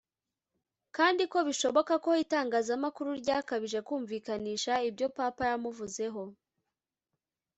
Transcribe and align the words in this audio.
kandi 0.95 1.23
ko 1.31 1.37
bishoboka 1.47 1.93
ko 2.05 2.11
itangazamakuru 2.23 3.09
ryakabije 3.21 3.79
kumvikanisha 3.87 4.73
ibyo 4.89 5.07
Papa 5.17 5.43
yamuvuzeho 5.49 6.23